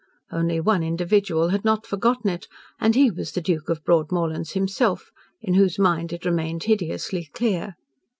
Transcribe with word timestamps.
Only 0.31 0.59
one 0.59 0.81
individual 0.81 1.49
had 1.49 1.63
not 1.63 1.85
forgotten 1.85 2.31
it, 2.31 2.47
and 2.79 2.95
he 2.95 3.11
was 3.11 3.33
the 3.33 3.39
Duke 3.39 3.69
of 3.69 3.83
Broadmorlands 3.83 4.53
himself, 4.53 5.11
in 5.43 5.53
whose 5.53 5.77
mind 5.77 6.11
it 6.11 6.25
remained 6.25 6.63
hideously 6.63 7.29
clear. 7.33 7.75